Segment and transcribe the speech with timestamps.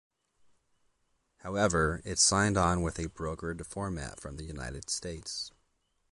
[1.41, 5.51] However, it signed on with a brokered format from the United States.